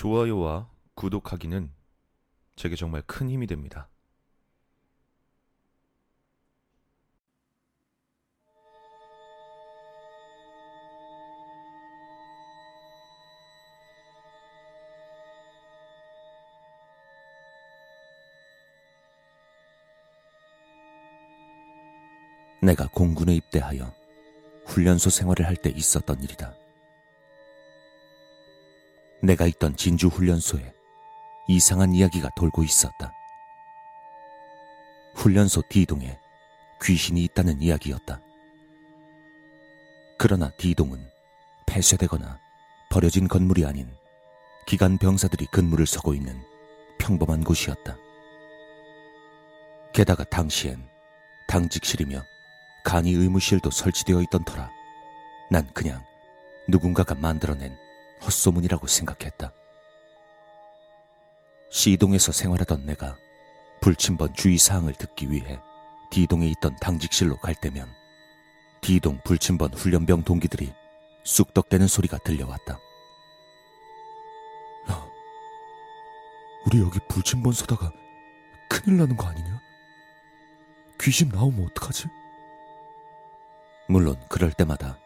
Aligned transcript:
좋아요와 0.00 0.70
구독하기는 0.94 1.70
제게 2.56 2.74
정말 2.74 3.02
큰 3.02 3.28
힘이 3.28 3.46
됩니다. 3.46 3.90
내가 22.62 22.88
공군에 22.88 23.34
입대하여 23.34 23.92
훈련소 24.64 25.10
생활을 25.10 25.46
할 25.46 25.56
때 25.56 25.68
있었던 25.68 26.22
일이다. 26.22 26.59
내가 29.22 29.46
있던 29.46 29.76
진주 29.76 30.08
훈련소에 30.08 30.72
이상한 31.48 31.92
이야기가 31.92 32.30
돌고 32.36 32.62
있었다. 32.62 33.12
훈련소 35.14 35.62
D동에 35.68 36.18
귀신이 36.82 37.24
있다는 37.24 37.60
이야기였다. 37.60 38.20
그러나 40.18 40.50
D동은 40.56 41.04
폐쇄되거나 41.66 42.38
버려진 42.90 43.28
건물이 43.28 43.64
아닌 43.66 43.90
기간 44.66 44.98
병사들이 44.98 45.46
근무를 45.46 45.86
서고 45.86 46.14
있는 46.14 46.40
평범한 46.98 47.44
곳이었다. 47.44 47.96
게다가 49.92 50.24
당시엔 50.24 50.88
당직실이며 51.48 52.22
간이 52.84 53.12
의무실도 53.12 53.70
설치되어 53.70 54.22
있던 54.22 54.44
터라 54.44 54.70
난 55.50 55.68
그냥 55.74 56.04
누군가가 56.68 57.14
만들어낸 57.14 57.76
헛소문이라고 58.22 58.86
생각했다. 58.86 59.52
C동에서 61.70 62.32
생활하던 62.32 62.84
내가 62.84 63.16
불침번 63.80 64.34
주의사항을 64.34 64.94
듣기 64.94 65.30
위해 65.30 65.60
D동에 66.10 66.48
있던 66.48 66.76
당직실로 66.80 67.36
갈 67.38 67.54
때면 67.54 67.88
D동 68.80 69.20
불침번 69.24 69.74
훈련병 69.74 70.24
동기들이 70.24 70.72
쑥덕대는 71.24 71.86
소리가 71.86 72.18
들려왔다. 72.18 72.78
야, 74.90 75.06
우리 76.66 76.80
여기 76.80 76.98
불침번 77.08 77.52
서다가 77.52 77.92
큰일 78.68 78.98
나는 78.98 79.16
거 79.16 79.26
아니냐? 79.26 79.60
귀신 81.00 81.28
나오면 81.28 81.66
어떡하지? 81.70 82.08
물론 83.88 84.16
그럴 84.28 84.52
때마다 84.52 84.98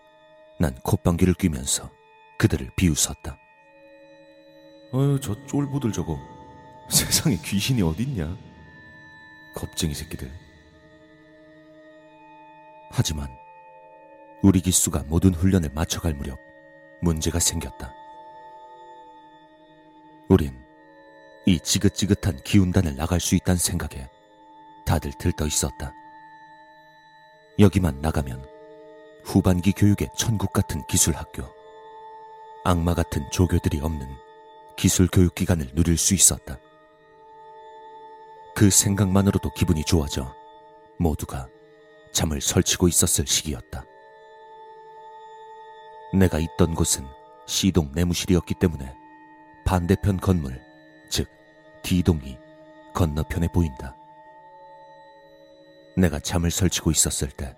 난 0.58 0.74
콧방귀를 0.82 1.34
뀌면서 1.34 1.90
그들을 2.38 2.70
비웃었다. 2.76 3.38
어휴, 4.92 5.18
저 5.20 5.34
쫄보들 5.46 5.92
저거. 5.92 6.18
세상에 6.88 7.36
귀신이 7.42 7.82
어딨냐? 7.82 8.36
겁쟁이 9.54 9.94
새끼들. 9.94 10.30
하지만 12.90 13.28
우리 14.42 14.60
기수가 14.60 15.04
모든 15.08 15.34
훈련을 15.34 15.70
마쳐갈 15.74 16.14
무렵 16.14 16.38
문제가 17.00 17.38
생겼다. 17.38 17.92
우린 20.28 20.62
이 21.46 21.58
지긋지긋한 21.58 22.42
기운단을 22.44 22.96
나갈 22.96 23.20
수 23.20 23.34
있다는 23.34 23.58
생각에 23.58 24.08
다들 24.86 25.12
들떠 25.18 25.46
있었다. 25.46 25.92
여기만 27.58 28.00
나가면 28.00 28.44
후반기 29.24 29.72
교육의 29.72 30.10
천국 30.16 30.52
같은 30.52 30.82
기술 30.86 31.14
학교, 31.14 31.44
악마 32.66 32.94
같은 32.94 33.30
조교들이 33.30 33.80
없는 33.80 34.08
기술 34.74 35.06
교육 35.12 35.34
기간을 35.34 35.74
누릴 35.74 35.98
수 35.98 36.14
있었다. 36.14 36.58
그 38.56 38.70
생각만으로도 38.70 39.50
기분이 39.52 39.84
좋아져 39.84 40.34
모두가 40.98 41.46
잠을 42.12 42.40
설치고 42.40 42.88
있었을 42.88 43.26
시기였다. 43.26 43.84
내가 46.14 46.38
있던 46.38 46.74
곳은 46.74 47.04
C동 47.46 47.92
내무실이었기 47.94 48.54
때문에 48.54 48.94
반대편 49.66 50.16
건물, 50.16 50.58
즉 51.10 51.28
D동이 51.82 52.38
건너편에 52.94 53.48
보인다. 53.48 53.94
내가 55.98 56.18
잠을 56.18 56.50
설치고 56.50 56.90
있었을 56.92 57.28
때 57.28 57.54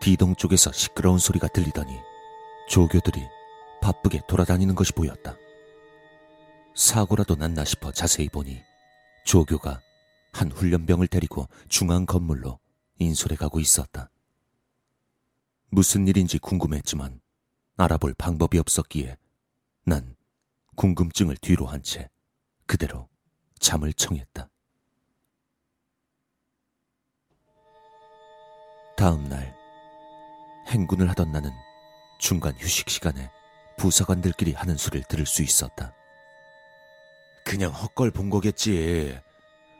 D동 0.00 0.36
쪽에서 0.36 0.72
시끄러운 0.72 1.18
소리가 1.18 1.48
들리더니 1.48 2.00
조교들이 2.68 3.28
바쁘게 3.82 4.22
돌아다니는 4.28 4.74
것이 4.74 4.92
보였다. 4.92 5.36
사고라도 6.74 7.34
났나 7.34 7.64
싶어 7.64 7.92
자세히 7.92 8.28
보니 8.28 8.62
조교가 9.26 9.80
한 10.32 10.50
훈련병을 10.50 11.08
데리고 11.08 11.46
중앙 11.68 12.06
건물로 12.06 12.58
인솔해 12.98 13.36
가고 13.36 13.60
있었다. 13.60 14.08
무슨 15.68 16.06
일인지 16.06 16.38
궁금했지만 16.38 17.20
알아볼 17.76 18.14
방법이 18.14 18.58
없었기에 18.58 19.16
난 19.84 20.16
궁금증을 20.76 21.36
뒤로 21.38 21.66
한 21.66 21.82
채 21.82 22.08
그대로 22.66 23.08
잠을 23.58 23.92
청했다. 23.92 24.48
다음 28.96 29.28
날 29.28 29.54
행군을 30.68 31.08
하던 31.10 31.32
나는 31.32 31.50
중간 32.18 32.54
휴식 32.56 32.88
시간에 32.88 33.30
부사관들끼리 33.82 34.52
하는 34.52 34.76
소리를 34.76 35.04
들을 35.08 35.26
수 35.26 35.42
있었다. 35.42 35.92
그냥 37.44 37.72
헛걸 37.72 38.12
본 38.12 38.30
거겠지. 38.30 39.18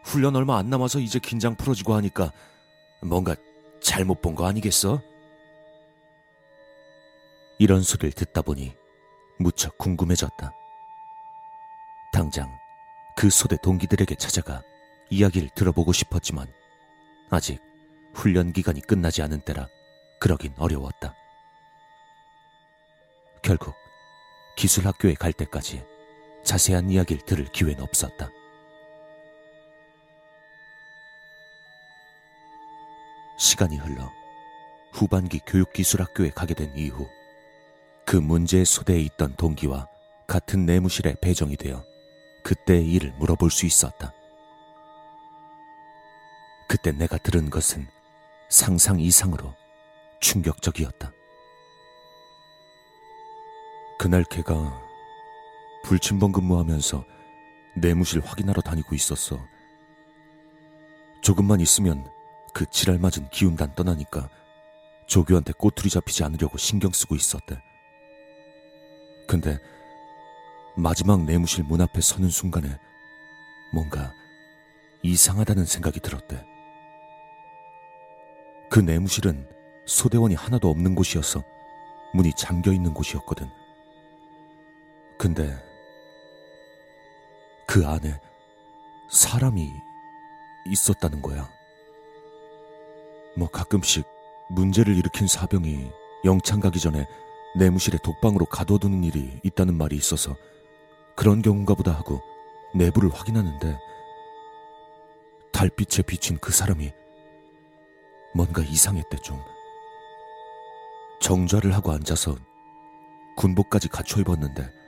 훈련 0.02 0.34
얼마 0.34 0.58
안 0.58 0.68
남아서 0.68 0.98
이제 0.98 1.20
긴장 1.20 1.54
풀어지고 1.54 1.94
하니까 1.94 2.32
뭔가 3.00 3.36
잘못 3.80 4.20
본 4.20 4.34
거 4.34 4.44
아니겠어? 4.46 5.00
이런 7.60 7.82
소리를 7.82 8.10
듣다 8.10 8.42
보니 8.42 8.74
무척 9.38 9.78
궁금해졌다. 9.78 10.52
당장 12.12 12.50
그 13.16 13.30
소대 13.30 13.56
동기들에게 13.62 14.16
찾아가 14.16 14.64
이야기를 15.10 15.50
들어보고 15.54 15.92
싶었지만 15.92 16.52
아직 17.30 17.60
훈련 18.14 18.52
기간이 18.52 18.80
끝나지 18.80 19.22
않은 19.22 19.42
때라 19.42 19.68
그러긴 20.18 20.54
어려웠다. 20.58 21.14
결국 23.42 23.76
기술학교에 24.56 25.14
갈 25.14 25.32
때까지 25.32 25.84
자세한 26.44 26.90
이야기를 26.90 27.24
들을 27.24 27.44
기회는 27.46 27.82
없었다. 27.82 28.30
시간이 33.38 33.76
흘러 33.76 34.10
후반기 34.92 35.40
교육기술학교에 35.46 36.30
가게 36.30 36.54
된 36.54 36.72
이후 36.76 37.08
그 38.04 38.16
문제의 38.16 38.64
소대에 38.64 39.00
있던 39.00 39.36
동기와 39.36 39.88
같은 40.26 40.66
내무실에 40.66 41.16
배정이 41.20 41.56
되어 41.56 41.84
그때의 42.44 42.86
일을 42.92 43.12
물어볼 43.18 43.50
수 43.50 43.66
있었다. 43.66 44.12
그때 46.68 46.92
내가 46.92 47.18
들은 47.18 47.50
것은 47.50 47.86
상상 48.48 49.00
이상으로 49.00 49.54
충격적이었다. 50.20 51.12
그날 54.02 54.24
걔가 54.24 54.82
불침번 55.84 56.32
근무하면서 56.32 57.04
내무실 57.76 58.20
확인하러 58.20 58.60
다니고 58.60 58.96
있었어. 58.96 59.38
조금만 61.20 61.60
있으면 61.60 62.10
그 62.52 62.66
지랄 62.68 62.98
맞은 62.98 63.28
기운단 63.30 63.76
떠나니까 63.76 64.28
조교한테 65.06 65.52
꼬투리 65.52 65.88
잡히지 65.88 66.24
않으려고 66.24 66.58
신경 66.58 66.90
쓰고 66.90 67.14
있었대. 67.14 67.62
근데 69.28 69.56
마지막 70.76 71.22
내무실 71.22 71.62
문 71.62 71.80
앞에 71.80 72.00
서는 72.00 72.28
순간에 72.28 72.76
뭔가 73.72 74.12
이상하다는 75.04 75.64
생각이 75.64 76.00
들었대. 76.00 76.44
그 78.68 78.80
내무실은 78.80 79.48
소대원이 79.86 80.34
하나도 80.34 80.68
없는 80.70 80.96
곳이어서 80.96 81.44
문이 82.14 82.32
잠겨 82.36 82.72
있는 82.72 82.92
곳이었거든. 82.94 83.61
근데 85.22 85.56
그 87.68 87.86
안에 87.86 88.20
사람이 89.08 89.70
있었다는 90.66 91.22
거야. 91.22 91.48
뭐 93.36 93.48
가끔씩 93.48 94.04
문제를 94.50 94.96
일으킨 94.96 95.28
사병이 95.28 95.92
영창 96.24 96.58
가기 96.58 96.80
전에 96.80 97.06
내무실에 97.56 97.98
독방으로 98.02 98.46
가둬두는 98.46 99.04
일이 99.04 99.38
있다는 99.44 99.76
말이 99.78 99.94
있어서 99.94 100.34
그런 101.14 101.40
경우인가 101.40 101.74
보다 101.74 101.92
하고 101.92 102.20
내부를 102.74 103.08
확인하는데 103.08 103.78
달빛에 105.52 106.02
비친 106.02 106.36
그 106.38 106.50
사람이 106.50 106.90
뭔가 108.34 108.60
이상했대 108.60 109.18
좀. 109.18 109.38
정좌를 111.20 111.76
하고 111.76 111.92
앉아서 111.92 112.34
군복까지 113.36 113.86
갖춰 113.86 114.20
입었는데 114.20 114.81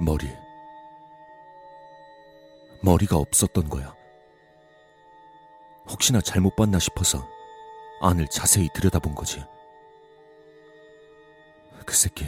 머리. 0.00 0.28
머리가 2.82 3.16
없었던 3.16 3.68
거야. 3.68 3.94
혹시나 5.88 6.20
잘못 6.20 6.54
봤나 6.54 6.78
싶어서 6.78 7.26
안을 8.00 8.28
자세히 8.28 8.68
들여다본 8.72 9.14
거지. 9.14 9.44
그 11.84 11.94
새끼, 11.94 12.26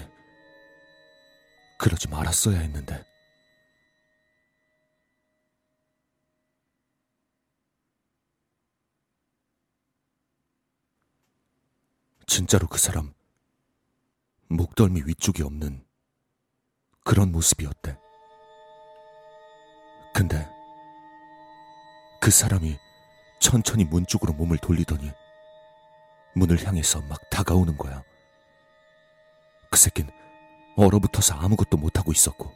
그러지 1.78 2.08
말았어야 2.08 2.58
했는데. 2.58 3.04
진짜로 12.26 12.66
그 12.68 12.78
사람, 12.78 13.12
목덜미 14.48 15.02
위쪽이 15.04 15.42
없는 15.42 15.84
그런 17.04 17.32
모습이었대. 17.32 17.96
근데 20.14 20.48
그 22.20 22.30
사람이 22.30 22.78
천천히 23.40 23.84
문 23.84 24.04
쪽으로 24.06 24.32
몸을 24.34 24.58
돌리더니 24.58 25.10
문을 26.34 26.64
향해서 26.66 27.00
막 27.02 27.18
다가오는 27.30 27.76
거야. 27.76 28.02
그 29.70 29.78
새낀 29.78 30.10
얼어붙어서 30.76 31.34
아무것도 31.34 31.76
못하고 31.76 32.12
있었고 32.12 32.52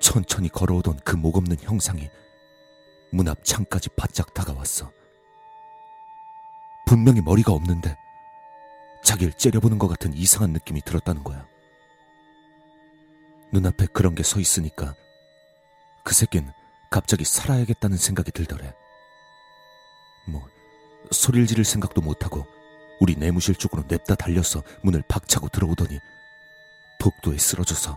천천히 0.00 0.48
걸어오던 0.48 1.00
그 1.04 1.16
목없는 1.16 1.58
형상이 1.60 2.10
문 3.12 3.28
앞 3.28 3.44
창까지 3.44 3.90
바짝 3.90 4.32
다가왔어. 4.34 4.90
분명히 6.86 7.20
머리가 7.20 7.52
없는데 7.52 7.96
자기를 9.04 9.34
째려보는 9.34 9.78
것 9.78 9.88
같은 9.88 10.12
이상한 10.14 10.52
느낌이 10.52 10.82
들었다는 10.82 11.22
거야. 11.22 11.46
눈앞에 13.52 13.86
그런 13.92 14.14
게 14.14 14.22
서 14.22 14.40
있으니까 14.40 14.94
그 16.04 16.14
새낀 16.14 16.50
갑자기 16.90 17.24
살아야겠다는 17.24 17.96
생각이 17.96 18.30
들더래. 18.32 18.74
뭐 20.28 20.46
소리를 21.10 21.46
지를 21.46 21.64
생각도 21.64 22.00
못하고 22.00 22.46
우리 23.00 23.16
내무실 23.16 23.54
쪽으로 23.54 23.84
냅다 23.88 24.14
달려서 24.14 24.62
문을 24.82 25.02
박차고 25.08 25.48
들어오더니 25.48 25.98
복도에 27.00 27.38
쓰러져서 27.38 27.96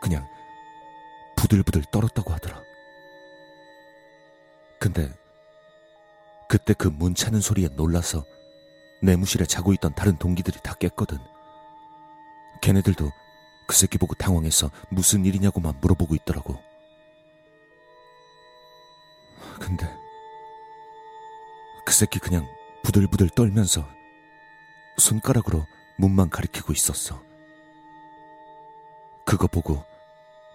그냥 0.00 0.26
부들부들 1.36 1.84
떨었다고 1.90 2.32
하더라. 2.32 2.62
근데 4.78 5.12
그때 6.48 6.72
그 6.72 6.88
문 6.88 7.14
차는 7.14 7.40
소리에 7.40 7.68
놀라서 7.76 8.24
내무실에 9.02 9.44
자고 9.46 9.72
있던 9.74 9.94
다른 9.94 10.16
동기들이 10.18 10.58
다 10.62 10.74
깼거든. 10.74 11.18
걔네들도 12.62 13.10
그 13.70 13.76
새끼 13.76 13.98
보고 13.98 14.14
당황해서 14.16 14.68
무슨 14.88 15.24
일이냐고만 15.24 15.78
물어보고 15.80 16.16
있더라고. 16.16 16.60
근데 19.60 19.88
그 21.86 21.92
새끼 21.94 22.18
그냥 22.18 22.48
부들부들 22.82 23.28
떨면서 23.28 23.88
손가락으로 24.98 25.64
문만 25.98 26.30
가리키고 26.30 26.72
있었어. 26.72 27.22
그거 29.24 29.46
보고 29.46 29.84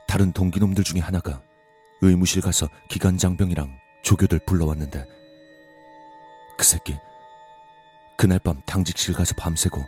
다른 0.10 0.34
동기놈들 0.34 0.84
중에 0.84 1.00
하나가 1.00 1.42
의무실 2.02 2.42
가서 2.42 2.68
기관장병이랑 2.90 3.80
조교들 4.04 4.40
불러왔는데 4.46 5.06
그 6.58 6.66
새끼 6.66 7.00
그날 8.18 8.40
밤 8.40 8.62
당직실 8.66 9.14
가서 9.14 9.36
밤새고 9.38 9.82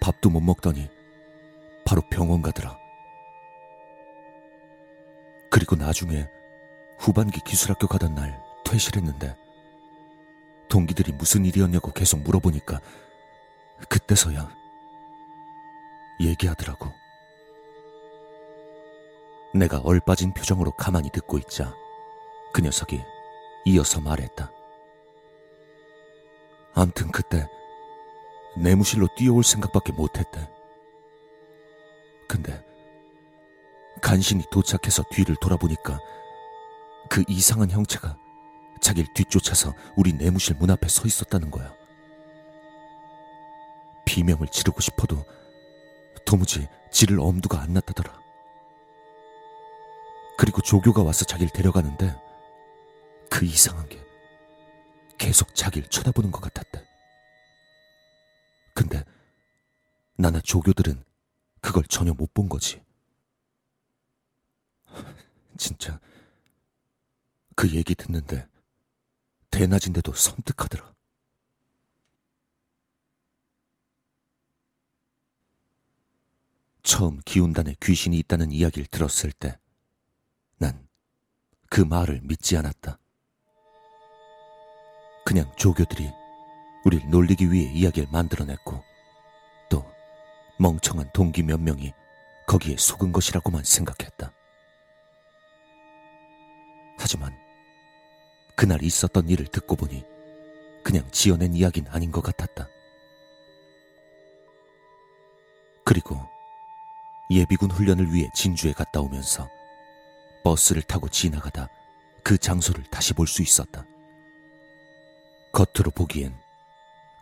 밥도 0.00 0.30
못 0.30 0.40
먹더니 0.40 0.88
바로 1.84 2.02
병원 2.10 2.42
가더라. 2.42 2.78
그리고 5.50 5.76
나중에 5.76 6.26
후반기 6.98 7.40
기술학교 7.40 7.86
가던 7.86 8.14
날 8.14 8.42
퇴실 8.64 8.96
했는데 8.96 9.36
동기들이 10.68 11.12
무슨 11.12 11.44
일이었냐고 11.44 11.92
계속 11.92 12.20
물어보니까 12.20 12.80
그때서야 13.88 14.48
얘기하더라고. 16.20 16.90
내가 19.54 19.80
얼빠진 19.80 20.32
표정으로 20.32 20.70
가만히 20.70 21.10
듣고 21.10 21.36
있자 21.38 21.74
그 22.54 22.62
녀석이 22.62 23.02
이어서 23.66 24.00
말했다. 24.00 24.50
암튼 26.74 27.10
그때 27.10 27.46
내무실로 28.56 29.08
뛰어올 29.16 29.44
생각밖에 29.44 29.92
못했대. 29.92 30.48
근데 32.32 32.64
간신히 34.00 34.42
도착해서 34.50 35.02
뒤를 35.12 35.36
돌아보니까 35.38 35.98
그 37.10 37.22
이상한 37.28 37.70
형체가 37.70 38.16
자길 38.80 39.04
뒤쫓아서 39.12 39.74
우리 39.98 40.14
내무실 40.14 40.56
문 40.56 40.70
앞에 40.70 40.88
서 40.88 41.02
있었다는 41.06 41.50
거야. 41.50 41.74
비명을 44.06 44.48
지르고 44.48 44.80
싶어도 44.80 45.26
도무지 46.24 46.66
지를 46.90 47.20
엄두가 47.20 47.60
안 47.60 47.74
났다더라. 47.74 48.18
그리고 50.38 50.62
조교가 50.62 51.02
와서 51.02 51.26
자기를 51.26 51.52
데려가는데 51.52 52.16
그 53.28 53.44
이상한 53.44 53.86
게 53.90 54.02
계속 55.18 55.54
자기를 55.54 55.90
쳐다보는 55.90 56.32
것 56.32 56.40
같았대. 56.40 56.82
근데 58.72 59.04
나나 60.16 60.40
조교들은 60.40 61.11
그걸 61.62 61.84
전혀 61.84 62.12
못 62.12 62.34
본 62.34 62.48
거지. 62.50 62.82
진짜 65.58 65.98
그 67.56 67.70
얘기 67.70 67.94
듣는데 67.94 68.46
대낮인데도 69.50 70.12
섬뜩하더라. 70.12 70.92
처음 76.82 77.20
기운단에 77.24 77.76
귀신이 77.80 78.18
있다는 78.18 78.50
이야기를 78.52 78.86
들었을 78.86 79.32
때 79.32 79.58
난 80.58 80.88
그 81.70 81.80
말을 81.80 82.20
믿지 82.22 82.56
않았다. 82.58 82.98
그냥 85.24 85.50
조교들이 85.56 86.10
우릴 86.84 87.08
놀리기 87.08 87.50
위해 87.50 87.72
이야기를 87.72 88.10
만들어냈고 88.12 88.72
또 88.72 88.91
멍청한 90.58 91.10
동기 91.12 91.42
몇 91.42 91.60
명이 91.60 91.92
거기에 92.46 92.76
속은 92.76 93.12
것이라고만 93.12 93.64
생각했다. 93.64 94.32
하지만 96.98 97.36
그날 98.56 98.82
있었던 98.82 99.28
일을 99.28 99.46
듣고 99.46 99.76
보니 99.76 100.04
그냥 100.84 101.08
지어낸 101.10 101.54
이야기는 101.54 101.90
아닌 101.90 102.12
것 102.12 102.22
같았다. 102.22 102.68
그리고 105.84 106.18
예비군 107.30 107.70
훈련을 107.70 108.12
위해 108.12 108.28
진주에 108.34 108.72
갔다 108.72 109.00
오면서 109.00 109.48
버스를 110.44 110.82
타고 110.82 111.08
지나가다 111.08 111.68
그 112.22 112.36
장소를 112.38 112.84
다시 112.84 113.14
볼 113.14 113.26
수 113.26 113.42
있었다. 113.42 113.84
겉으로 115.52 115.90
보기엔 115.94 116.36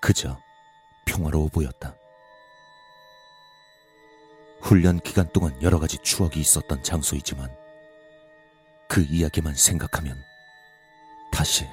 그저 0.01 0.39
평화로워 1.07 1.49
보였다. 1.49 1.97
훈련 4.71 5.01
기간 5.01 5.29
동안 5.33 5.61
여러 5.63 5.81
가지 5.81 5.99
추억이 5.99 6.39
있었던 6.39 6.85
장소이지만 6.85 7.51
그 8.89 9.05
이야기만 9.11 9.57
생각하면 9.57 10.17
다시 11.33 11.67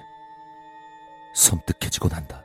섬뜩해지곤 1.35 2.11
한다. 2.11 2.43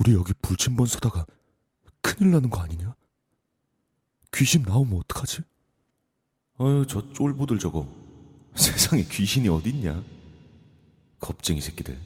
우리 0.00 0.14
여기 0.14 0.32
불침번 0.40 0.86
서다가 0.86 1.26
큰일 2.00 2.30
나는 2.30 2.48
거 2.48 2.60
아니냐? 2.62 2.94
귀신 4.32 4.62
나오면 4.62 4.98
어떡하지? 5.00 5.42
어휴, 6.56 6.86
저 6.86 7.12
쫄보들 7.12 7.58
저거. 7.58 7.86
세상에 8.56 9.04
귀신이 9.04 9.48
어딨냐? 9.48 10.02
겁쟁이 11.20 11.60
새끼들. 11.60 12.00